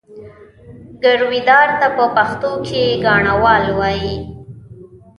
[1.03, 4.15] ګرويدار ته په پښتو کې ګاڼهوال وایي.